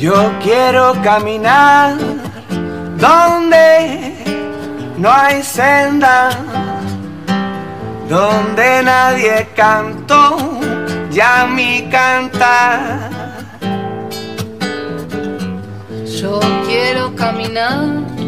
Yo 0.00 0.32
quiero 0.42 0.94
caminar 1.02 1.94
donde 2.96 4.14
no 4.96 5.12
hay 5.12 5.42
senda, 5.42 6.30
donde 8.08 8.82
nadie 8.82 9.46
cantó 9.54 10.38
ya 11.10 11.46
mi 11.46 11.86
cantar. 11.90 13.10
Yo 16.06 16.40
quiero 16.66 17.14
caminar 17.14 18.19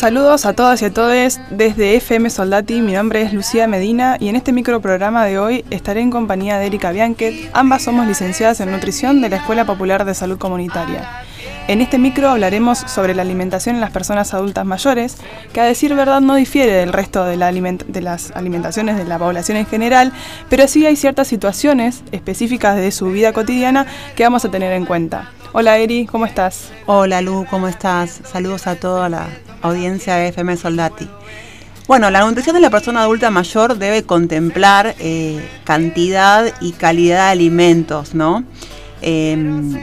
Saludos 0.00 0.46
a 0.46 0.54
todas 0.54 0.80
y 0.80 0.86
a 0.86 0.94
todos 0.94 1.38
desde 1.50 1.94
FM 1.94 2.30
Soldati. 2.30 2.80
Mi 2.80 2.94
nombre 2.94 3.20
es 3.20 3.34
Lucía 3.34 3.66
Medina 3.66 4.16
y 4.18 4.30
en 4.30 4.36
este 4.36 4.50
microprograma 4.50 5.26
de 5.26 5.38
hoy 5.38 5.62
estaré 5.68 6.00
en 6.00 6.10
compañía 6.10 6.58
de 6.58 6.68
Erika 6.68 6.90
Bianquet. 6.90 7.50
Ambas 7.52 7.82
somos 7.82 8.06
licenciadas 8.06 8.60
en 8.60 8.72
nutrición 8.72 9.20
de 9.20 9.28
la 9.28 9.36
Escuela 9.36 9.66
Popular 9.66 10.06
de 10.06 10.14
Salud 10.14 10.38
Comunitaria. 10.38 11.06
En 11.68 11.82
este 11.82 11.98
micro 11.98 12.30
hablaremos 12.30 12.78
sobre 12.78 13.14
la 13.14 13.20
alimentación 13.20 13.74
en 13.74 13.82
las 13.82 13.90
personas 13.90 14.32
adultas 14.32 14.64
mayores, 14.64 15.18
que 15.52 15.60
a 15.60 15.64
decir 15.64 15.94
verdad 15.94 16.22
no 16.22 16.34
difiere 16.34 16.72
del 16.72 16.94
resto 16.94 17.26
de, 17.26 17.36
las 17.36 18.30
alimentaciones 18.30 18.96
de 18.96 19.04
la 19.04 19.18
población 19.18 19.58
en 19.58 19.66
general, 19.66 20.14
pero 20.48 20.66
sí 20.66 20.86
hay 20.86 20.96
ciertas 20.96 21.28
situaciones 21.28 22.04
específicas 22.10 22.76
de 22.76 22.90
su 22.90 23.10
vida 23.10 23.34
cotidiana 23.34 23.84
que 24.16 24.24
vamos 24.24 24.46
a 24.46 24.50
tener 24.50 24.72
en 24.72 24.86
cuenta. 24.86 25.30
Hola 25.52 25.76
Eri, 25.76 26.06
¿cómo 26.06 26.24
estás? 26.24 26.72
Hola 26.86 27.20
Lu, 27.20 27.44
¿cómo 27.50 27.68
estás? 27.68 28.22
Saludos 28.24 28.66
a 28.66 28.76
toda 28.76 29.10
la 29.10 29.28
audiencia 29.62 30.16
de 30.16 30.28
FM 30.28 30.56
Soldati. 30.56 31.08
Bueno, 31.86 32.10
la 32.10 32.20
nutrición 32.20 32.54
de 32.54 32.60
la 32.60 32.70
persona 32.70 33.02
adulta 33.02 33.30
mayor 33.30 33.76
debe 33.76 34.04
contemplar 34.04 34.94
eh, 35.00 35.40
cantidad 35.64 36.54
y 36.60 36.72
calidad 36.72 37.26
de 37.26 37.30
alimentos, 37.32 38.14
¿no? 38.14 38.44
Em, 39.02 39.80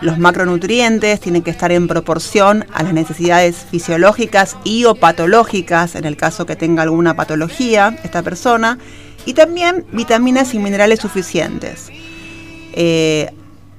los 0.00 0.18
macronutrientes 0.18 1.20
tienen 1.20 1.42
que 1.42 1.50
estar 1.50 1.70
en 1.70 1.86
proporción 1.86 2.66
a 2.72 2.82
las 2.82 2.92
necesidades 2.92 3.56
fisiológicas 3.70 4.56
y 4.64 4.84
o 4.84 4.94
patológicas, 4.94 5.94
en 5.94 6.04
el 6.06 6.16
caso 6.16 6.46
que 6.46 6.56
tenga 6.56 6.82
alguna 6.82 7.14
patología 7.14 7.96
esta 8.02 8.22
persona, 8.22 8.78
y 9.24 9.34
también 9.34 9.84
vitaminas 9.92 10.54
y 10.54 10.58
minerales 10.58 11.00
suficientes. 11.00 11.90
Eh, 12.72 13.30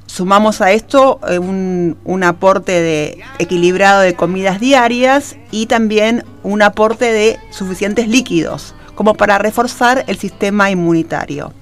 Sumamos 0.10 0.60
a 0.62 0.72
esto 0.72 1.20
eh, 1.30 1.38
un, 1.38 2.24
aporte 2.24 2.72
de 2.72 3.20
equilibrado 3.38 4.02
de 4.02 4.16
comidas 4.16 4.60
diarias 4.60 5.38
y 5.52 5.68
también 5.68 6.26
un 6.42 6.64
aporte 6.64 7.14
de 7.14 7.38
suficientes 7.52 8.08
líquidos, 8.08 8.74
como 8.96 9.14
para 9.14 9.38
reforzar 9.38 10.06
el 10.08 10.18
sistema 10.18 10.72
inmunitario. 10.72 11.54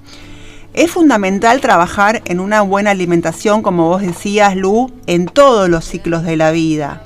Es 0.74 0.92
fundamental 0.92 1.60
trabajar 1.60 2.22
en 2.24 2.40
una 2.40 2.62
buena 2.62 2.92
alimentación, 2.92 3.62
como 3.62 3.90
vos 3.90 4.02
decías, 4.02 4.56
Lu, 4.56 4.94
en 5.08 5.26
todos 5.26 5.68
los 5.68 5.84
ciclos 5.84 6.24
de 6.24 6.38
la 6.38 6.52
vida 6.52 7.04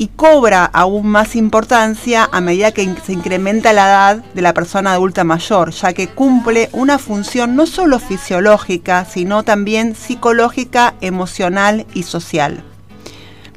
y 0.00 0.08
cobra 0.08 0.64
aún 0.64 1.08
más 1.08 1.36
importancia 1.36 2.26
a 2.32 2.40
medida 2.40 2.72
que 2.72 2.90
se 3.04 3.12
incrementa 3.12 3.74
la 3.74 3.84
edad 3.86 4.16
de 4.32 4.40
la 4.40 4.54
persona 4.54 4.94
adulta 4.94 5.24
mayor, 5.24 5.72
ya 5.72 5.92
que 5.92 6.08
cumple 6.08 6.70
una 6.72 6.98
función 6.98 7.54
no 7.54 7.66
solo 7.66 7.98
fisiológica, 7.98 9.04
sino 9.04 9.42
también 9.42 9.94
psicológica, 9.94 10.94
emocional 11.02 11.84
y 11.92 12.04
social. 12.04 12.64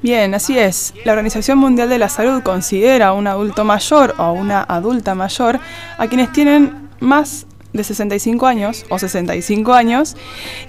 Bien, 0.02 0.36
así 0.36 0.60
es. 0.60 0.94
La 1.06 1.14
Organización 1.14 1.60
Mundial 1.60 1.88
de 1.88 1.98
la 1.98 2.10
Salud 2.10 2.44
considera 2.44 3.08
a 3.08 3.14
un 3.14 3.28
adulto 3.28 3.64
mayor 3.64 4.14
o 4.18 4.24
a 4.24 4.34
una 4.34 4.64
adulta 4.64 5.16
mayor 5.16 5.62
a 5.98 6.08
quienes 6.08 6.34
tienen 6.34 6.90
más 7.00 7.46
de 7.74 7.84
65 7.84 8.46
años 8.46 8.86
o 8.90 9.00
65 9.00 9.74
años 9.74 10.16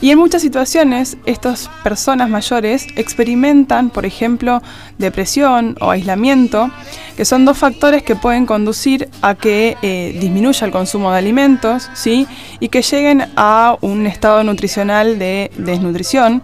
y 0.00 0.10
en 0.10 0.18
muchas 0.18 0.42
situaciones 0.42 1.16
estas 1.26 1.70
personas 1.82 2.28
mayores 2.28 2.86
experimentan, 2.96 3.90
por 3.90 4.06
ejemplo, 4.06 4.62
depresión 4.98 5.76
o 5.80 5.90
aislamiento, 5.90 6.70
que 7.16 7.24
son 7.24 7.44
dos 7.44 7.58
factores 7.58 8.02
que 8.02 8.16
pueden 8.16 8.46
conducir 8.46 9.08
a 9.22 9.34
que 9.34 9.76
eh, 9.82 10.16
disminuya 10.20 10.66
el 10.66 10.72
consumo 10.72 11.12
de 11.12 11.18
alimentos 11.18 11.90
¿sí? 11.94 12.26
y 12.58 12.68
que 12.68 12.82
lleguen 12.82 13.26
a 13.36 13.76
un 13.80 14.06
estado 14.06 14.42
nutricional 14.42 15.18
de 15.18 15.50
desnutrición, 15.56 16.42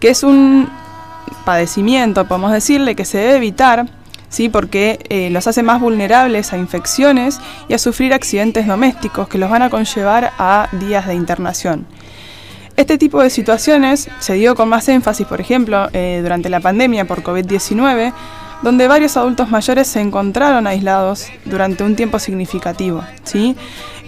que 0.00 0.10
es 0.10 0.22
un 0.22 0.68
padecimiento, 1.44 2.26
podemos 2.26 2.52
decirle, 2.52 2.94
que 2.94 3.04
se 3.04 3.18
debe 3.18 3.36
evitar 3.36 3.86
¿sí? 4.34 4.48
porque 4.48 4.98
eh, 5.10 5.30
los 5.30 5.46
hace 5.46 5.62
más 5.62 5.80
vulnerables 5.80 6.52
a 6.52 6.58
infecciones 6.58 7.38
y 7.68 7.74
a 7.74 7.78
sufrir 7.78 8.12
accidentes 8.12 8.66
domésticos 8.66 9.28
que 9.28 9.38
los 9.38 9.48
van 9.48 9.62
a 9.62 9.70
conllevar 9.70 10.32
a 10.38 10.68
días 10.72 11.06
de 11.06 11.14
internación. 11.14 11.86
Este 12.76 12.98
tipo 12.98 13.22
de 13.22 13.30
situaciones 13.30 14.08
se 14.18 14.34
dio 14.34 14.56
con 14.56 14.68
más 14.68 14.88
énfasis, 14.88 15.28
por 15.28 15.40
ejemplo, 15.40 15.88
eh, 15.92 16.18
durante 16.20 16.48
la 16.48 16.58
pandemia 16.58 17.04
por 17.04 17.22
COVID-19, 17.22 18.12
donde 18.62 18.88
varios 18.88 19.16
adultos 19.16 19.50
mayores 19.50 19.86
se 19.86 20.00
encontraron 20.00 20.66
aislados 20.66 21.28
durante 21.44 21.84
un 21.84 21.94
tiempo 21.94 22.18
significativo. 22.18 23.04
¿sí? 23.22 23.54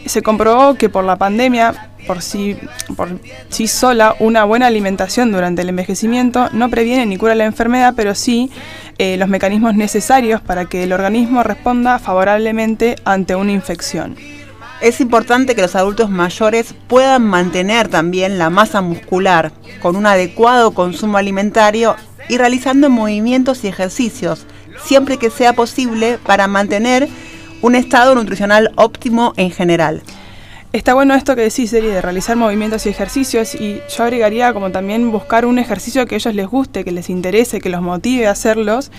Se 0.07 0.23
comprobó 0.23 0.75
que 0.75 0.89
por 0.89 1.05
la 1.05 1.17
pandemia 1.17 1.91
por 2.07 2.23
sí, 2.23 2.57
por 2.97 3.09
sí 3.49 3.67
sola 3.67 4.15
una 4.21 4.45
buena 4.45 4.69
alimentación 4.69 5.33
durante 5.33 5.63
el 5.63 5.69
envejecimiento 5.69 6.49
no 6.53 6.71
previene 6.71 7.05
ni 7.07 7.17
cura 7.17 7.35
la 7.35 7.45
enfermedad, 7.45 7.95
pero 7.97 8.15
sí 8.15 8.51
eh, 8.99 9.17
los 9.17 9.29
mecanismos 9.29 9.75
necesarios 9.75 10.41
para 10.41 10.67
que 10.67 10.85
el 10.85 10.93
organismo 10.93 11.43
responda 11.43 11.99
favorablemente 11.99 12.97
ante 13.05 13.35
una 13.35 13.53
infección. 13.53 14.17
Es 14.81 15.01
importante 15.01 15.55
que 15.55 15.63
los 15.63 15.75
adultos 15.75 16.11
mayores 16.11 16.75
puedan 16.87 17.27
mantener 17.27 17.89
también 17.89 18.39
la 18.39 18.51
masa 18.51 18.83
muscular 18.83 19.53
con 19.81 19.97
un 19.97 20.07
adecuado 20.07 20.73
consumo 20.73 21.17
alimentario 21.17 21.97
y 22.29 22.37
realizando 22.37 22.91
movimientos 22.91 23.65
y 23.65 23.69
ejercicios, 23.69 24.47
siempre 24.85 25.17
que 25.17 25.31
sea 25.31 25.55
posible 25.55 26.19
para 26.25 26.47
mantener 26.47 27.09
un 27.63 27.75
estado 27.75 28.15
nutricional 28.15 28.73
óptimo 28.77 29.33
en 29.37 29.51
general. 29.51 30.03
Está 30.73 30.93
bueno 30.93 31.15
esto 31.15 31.35
que 31.37 31.43
decís, 31.43 31.73
Eri, 31.73 31.87
de 31.87 32.03
realizar 32.03 32.37
movimientos 32.37 32.85
y 32.85 32.91
ejercicios 32.91 33.55
y 33.55 33.81
yo 33.97 34.05
agregaría 34.05 34.53
como 34.53 34.71
también 34.73 35.11
buscar 35.11 35.47
un 35.47 35.59
ejercicio 35.59 36.05
que 36.07 36.17
a 36.17 36.19
ellos 36.19 36.35
les 36.35 36.47
guste, 36.47 36.85
que 36.85 36.93
les 36.93 37.09
interese, 37.09 37.61
que 37.63 37.71
los 37.71 37.81
motive 37.81 38.27
a 38.27 38.33
hacerlos, 38.33 38.91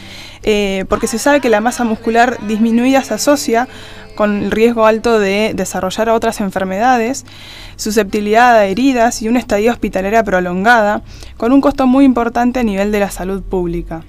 eh, 0.42 0.86
porque 0.90 1.06
se 1.06 1.20
sabe 1.20 1.40
que 1.40 1.50
la 1.50 1.62
masa 1.62 1.84
muscular 1.84 2.40
disminuida 2.48 3.04
se 3.04 3.14
asocia 3.14 3.68
con 4.16 4.46
el 4.46 4.52
riesgo 4.52 4.88
alto 4.88 5.20
de 5.20 5.52
desarrollar 5.56 6.10
otras 6.10 6.42
enfermedades, 6.42 7.26
susceptibilidad 7.76 8.56
a 8.56 8.66
heridas 8.66 9.22
y 9.22 9.28
una 9.28 9.38
estadía 9.38 9.72
hospitalera 9.72 10.24
prolongada, 10.24 11.04
con 11.38 11.52
un 11.52 11.62
costo 11.62 11.86
muy 11.86 12.06
importante 12.06 12.62
a 12.62 12.64
nivel 12.64 12.92
de 12.92 13.02
la 13.02 13.12
salud 13.12 13.44
pública. 13.44 14.04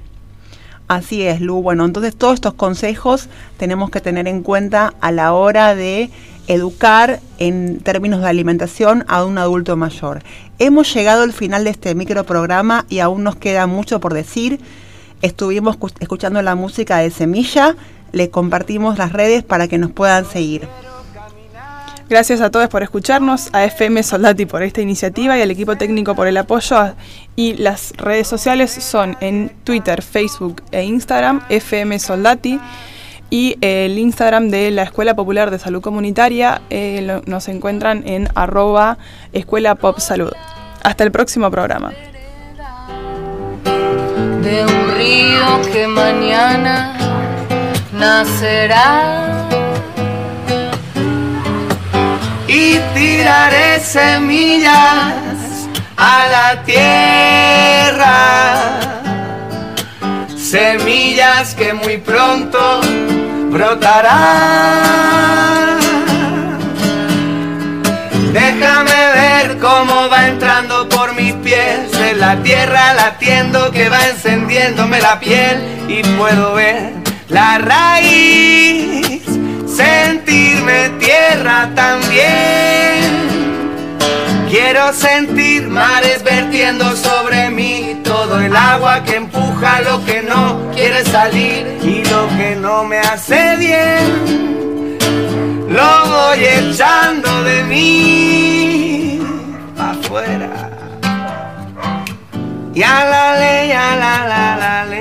Así 0.88 1.22
es, 1.22 1.42
Lu. 1.42 1.60
Bueno, 1.60 1.84
entonces 1.84 2.16
todos 2.16 2.34
estos 2.34 2.54
consejos 2.54 3.28
tenemos 3.58 3.90
que 3.90 4.00
tener 4.00 4.26
en 4.26 4.42
cuenta 4.42 4.94
a 5.02 5.12
la 5.12 5.34
hora 5.34 5.74
de 5.74 6.10
educar 6.46 7.20
en 7.36 7.80
términos 7.80 8.22
de 8.22 8.28
alimentación 8.28 9.04
a 9.06 9.24
un 9.24 9.36
adulto 9.36 9.76
mayor. 9.76 10.22
Hemos 10.58 10.92
llegado 10.94 11.24
al 11.24 11.34
final 11.34 11.64
de 11.64 11.70
este 11.70 11.94
microprograma 11.94 12.86
y 12.88 13.00
aún 13.00 13.22
nos 13.22 13.36
queda 13.36 13.66
mucho 13.66 14.00
por 14.00 14.14
decir. 14.14 14.60
Estuvimos 15.20 15.76
escuchando 16.00 16.40
la 16.40 16.54
música 16.54 16.98
de 16.98 17.10
Semilla, 17.10 17.76
le 18.12 18.30
compartimos 18.30 18.96
las 18.96 19.12
redes 19.12 19.44
para 19.44 19.68
que 19.68 19.76
nos 19.76 19.90
puedan 19.90 20.24
seguir. 20.24 20.66
Gracias 22.08 22.40
a 22.40 22.50
todos 22.50 22.68
por 22.68 22.82
escucharnos, 22.82 23.50
a 23.52 23.66
FM 23.66 24.02
Soldati 24.02 24.46
por 24.46 24.62
esta 24.62 24.80
iniciativa 24.80 25.36
y 25.36 25.42
al 25.42 25.50
equipo 25.50 25.76
técnico 25.76 26.14
por 26.14 26.26
el 26.26 26.38
apoyo. 26.38 26.94
Y 27.36 27.54
las 27.54 27.92
redes 27.98 28.26
sociales 28.26 28.70
son 28.70 29.18
en 29.20 29.52
Twitter, 29.62 30.00
Facebook 30.00 30.62
e 30.72 30.84
Instagram, 30.84 31.42
FM 31.50 31.98
Soldati. 31.98 32.58
Y 33.28 33.58
el 33.60 33.98
Instagram 33.98 34.48
de 34.48 34.70
la 34.70 34.84
Escuela 34.84 35.14
Popular 35.14 35.50
de 35.50 35.58
Salud 35.58 35.82
Comunitaria 35.82 36.62
eh, 36.70 37.20
nos 37.26 37.46
encuentran 37.48 38.02
en 38.08 38.30
arroba 38.34 38.96
Escuela 39.34 39.76
Salud. 39.98 40.32
Hasta 40.82 41.04
el 41.04 41.12
próximo 41.12 41.50
programa. 41.50 41.92
De 44.42 44.62
un 44.64 44.96
río 44.96 45.72
que 45.72 45.86
mañana 45.86 46.96
nacerá. 47.92 49.37
Tiraré 52.94 53.80
semillas 53.80 55.68
a 55.96 56.26
la 56.30 56.62
tierra. 56.64 58.08
Semillas 60.36 61.54
que 61.54 61.72
muy 61.72 61.98
pronto 61.98 62.80
brotarán. 63.50 64.98
Déjame 68.32 68.92
ver 69.14 69.58
cómo 69.58 70.08
va 70.08 70.28
entrando 70.28 70.88
por 70.88 71.14
mis 71.14 71.32
pies 71.34 71.92
en 71.94 72.20
la 72.20 72.42
tierra 72.42 72.94
latiendo 72.94 73.70
que 73.70 73.88
va 73.88 74.06
encendiéndome 74.06 75.00
la 75.00 75.18
piel 75.18 75.60
y 75.88 76.02
puedo 76.16 76.54
ver 76.54 76.92
la 77.28 77.58
raíz, 77.58 78.57
Quiero 84.70 84.92
sentir 84.92 85.66
mares 85.66 86.22
vertiendo 86.22 86.94
sobre 86.94 87.48
mí 87.48 88.02
todo 88.04 88.38
el 88.38 88.54
agua 88.54 89.02
que 89.02 89.16
empuja 89.16 89.80
lo 89.80 90.04
que 90.04 90.20
no 90.20 90.70
quiere 90.74 91.02
salir 91.06 91.78
y 91.82 92.04
lo 92.04 92.28
que 92.36 92.54
no 92.54 92.84
me 92.84 92.98
hace 92.98 93.56
bien. 93.56 94.98
Lo 95.70 96.08
voy 96.10 96.44
echando 96.44 97.44
de 97.44 97.62
mí 97.64 99.22
afuera. 99.78 100.50
Y 102.74 102.82
a 102.82 103.04
la 103.08 103.38
ley, 103.40 103.72
a 103.72 103.96
la 103.96 104.26
la 104.28 104.56
la 104.58 104.84
ley. 104.84 104.97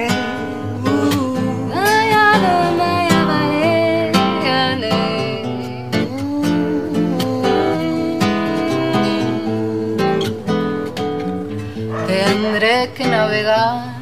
Navegar 13.10 13.98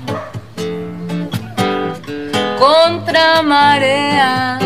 contra 2.60 3.42
mareas 3.42 4.64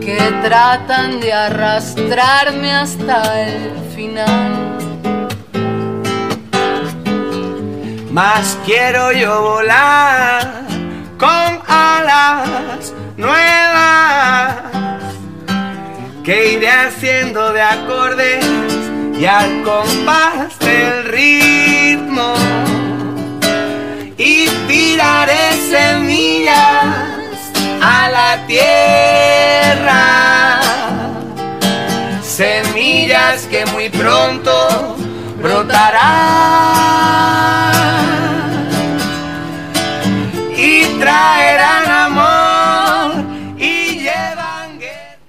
que 0.00 0.18
tratan 0.42 1.20
de 1.20 1.32
arrastrarme 1.32 2.72
hasta 2.72 3.42
el 3.42 3.72
final. 3.94 4.52
Más 8.10 8.58
quiero 8.64 9.12
yo 9.12 9.42
volar 9.42 10.62
con 11.18 11.60
alas 11.66 12.92
nuevas 13.16 14.56
que 16.22 16.52
iré 16.52 16.70
haciendo 16.70 17.52
de 17.52 17.62
acordes 17.62 18.46
y 19.18 19.26
al 19.26 19.62
compás 19.62 20.58
del 20.58 21.04
ritmo 21.04 22.34
y 24.16 24.48
tiraré 24.68 25.52
semillas 25.70 26.84
a 27.82 28.08
la 28.10 28.46
tierra. 28.46 30.00
Semillas 32.22 33.46
que 33.50 33.66
muy 33.66 33.88
pronto 33.90 34.96
brotarán 35.40 36.54
y 40.56 40.84
traerán 40.98 41.83